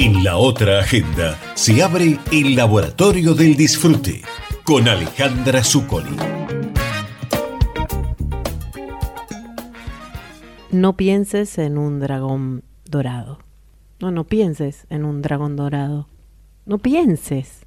[0.00, 4.22] En la otra agenda se abre el Laboratorio del Disfrute
[4.62, 6.16] con Alejandra Zuccoli.
[10.70, 13.40] No pienses en un dragón dorado.
[13.98, 16.06] No, no pienses en un dragón dorado.
[16.64, 17.66] No pienses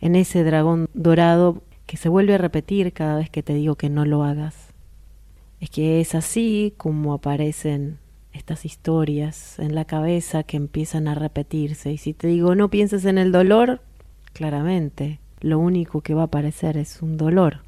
[0.00, 3.90] en ese dragón dorado que se vuelve a repetir cada vez que te digo que
[3.90, 4.68] no lo hagas.
[5.58, 7.98] Es que es así como aparecen
[8.32, 11.92] estas historias en la cabeza que empiezan a repetirse.
[11.92, 13.80] Y si te digo no pienses en el dolor,
[14.32, 17.60] claramente lo único que va a aparecer es un dolor.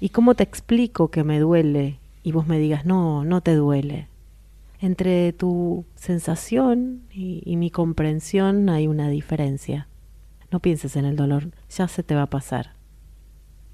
[0.00, 4.08] ¿Y cómo te explico que me duele y vos me digas no, no te duele?
[4.80, 9.86] Entre tu sensación y, y mi comprensión hay una diferencia.
[10.50, 12.72] No pienses en el dolor, ya se te va a pasar.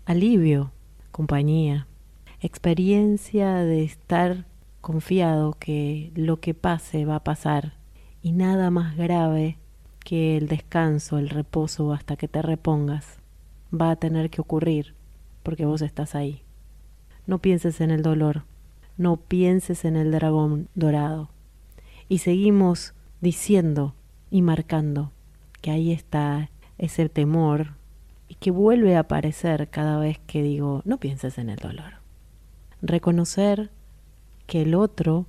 [0.04, 0.70] Alivio,
[1.10, 1.86] compañía,
[2.40, 4.44] experiencia de estar
[4.80, 7.74] confiado que lo que pase va a pasar
[8.22, 9.58] y nada más grave
[10.00, 13.18] que el descanso, el reposo hasta que te repongas
[13.72, 14.94] va a tener que ocurrir
[15.42, 16.42] porque vos estás ahí.
[17.26, 18.44] No pienses en el dolor,
[18.96, 21.30] no pienses en el dragón dorado.
[22.08, 23.94] Y seguimos diciendo
[24.30, 25.12] y marcando
[25.60, 27.74] que ahí está ese temor
[28.28, 31.98] y que vuelve a aparecer cada vez que digo, no pienses en el dolor
[32.82, 33.70] reconocer
[34.48, 35.26] que el otro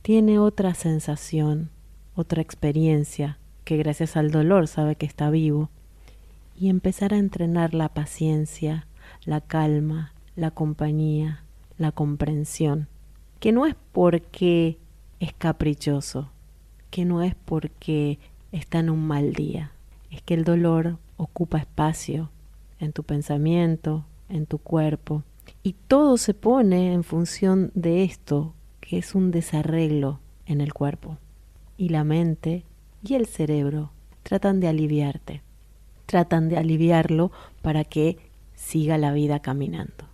[0.00, 1.68] tiene otra sensación,
[2.16, 5.68] otra experiencia, que gracias al dolor sabe que está vivo,
[6.58, 8.86] y empezar a entrenar la paciencia,
[9.26, 11.44] la calma, la compañía,
[11.76, 12.88] la comprensión,
[13.38, 14.78] que no es porque
[15.20, 16.30] es caprichoso,
[16.90, 18.18] que no es porque
[18.50, 19.72] está en un mal día,
[20.10, 22.30] es que el dolor ocupa espacio
[22.80, 25.22] en tu pensamiento, en tu cuerpo,
[25.62, 31.18] y todo se pone en función de esto, que es un desarreglo en el cuerpo.
[31.76, 32.64] Y la mente
[33.02, 33.90] y el cerebro
[34.22, 35.42] tratan de aliviarte,
[36.06, 38.18] tratan de aliviarlo para que
[38.54, 40.06] siga la vida caminando.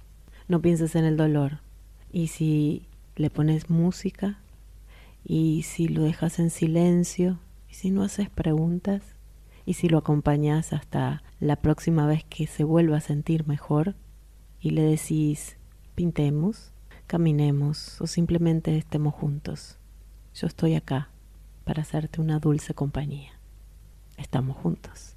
[0.49, 1.61] No pienses en el dolor.
[2.13, 2.87] Y si
[3.17, 4.41] le pones música,
[5.25, 7.39] y si lo dejas en silencio,
[7.71, 9.03] y si no haces preguntas,
[9.67, 13.95] y si lo acompañas hasta la próxima vez que se vuelva a sentir mejor,
[14.61, 15.57] y le decís,
[15.95, 16.73] pintemos,
[17.07, 19.79] caminemos o simplemente estemos juntos.
[20.35, 21.11] Yo estoy acá
[21.65, 23.33] para hacerte una dulce compañía.
[24.17, 25.17] Estamos juntos.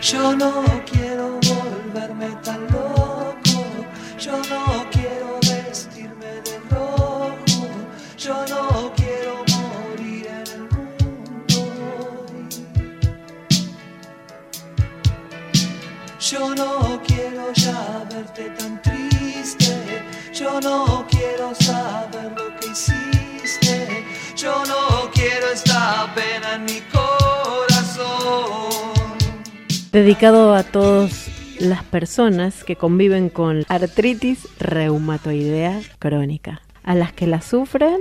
[0.00, 3.64] Yo no quiero volverme tan loco,
[4.18, 7.68] yo no quiero vestirme de rojo,
[8.16, 11.60] yo no quiero morir en el mundo.
[16.20, 23.17] Yo no quiero ya verte tan triste, yo no quiero saber lo que hiciste,
[29.98, 31.28] dedicado a todas
[31.60, 37.98] las personas que conviven con artritis reumatoidea crónica, a las que la sufren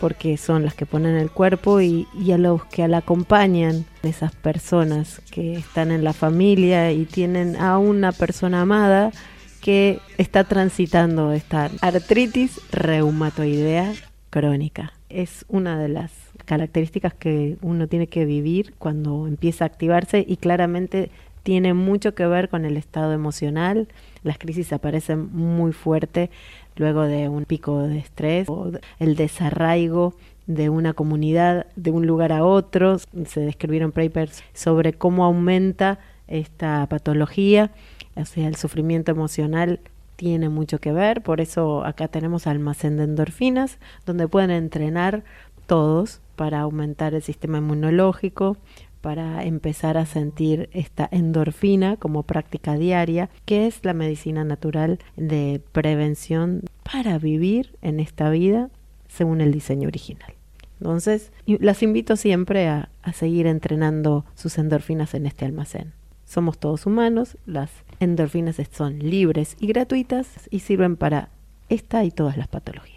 [0.00, 5.22] porque son las que ponen el cuerpo y, a los que la acompañan, esas personas
[5.30, 9.12] que están en la familia y tienen a una persona amada
[9.60, 13.94] que está transitando esta artritis reumatoidea
[14.30, 14.92] crónica.
[15.08, 16.10] Es una de las
[16.44, 21.10] características que uno tiene que vivir cuando empieza a activarse y claramente
[21.44, 23.86] tiene mucho que ver con el estado emocional.
[24.24, 26.30] Las crisis aparecen muy fuerte
[26.74, 30.14] luego de un pico de estrés o el desarraigo
[30.46, 32.98] de una comunidad de un lugar a otro.
[33.26, 37.70] Se describieron papers sobre cómo aumenta esta patología,
[38.16, 39.80] o sea, el sufrimiento emocional
[40.16, 45.22] tiene mucho que ver, por eso acá tenemos almacén de endorfinas, donde pueden entrenar
[45.66, 48.56] todos para aumentar el sistema inmunológico,
[49.04, 55.60] para empezar a sentir esta endorfina como práctica diaria, que es la medicina natural de
[55.72, 58.70] prevención para vivir en esta vida
[59.06, 60.32] según el diseño original.
[60.80, 65.92] Entonces, las invito siempre a, a seguir entrenando sus endorfinas en este almacén.
[66.24, 67.70] Somos todos humanos, las
[68.00, 71.28] endorfinas son libres y gratuitas y sirven para
[71.68, 72.93] esta y todas las patologías.